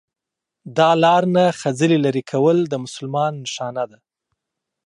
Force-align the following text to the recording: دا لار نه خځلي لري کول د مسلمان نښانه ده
دا 0.77 0.89
لار 1.03 1.23
نه 1.35 1.43
خځلي 1.61 1.97
لري 2.05 2.23
کول 2.31 2.57
د 2.67 2.73
مسلمان 2.85 3.31
نښانه 3.43 3.83
ده 3.91 3.99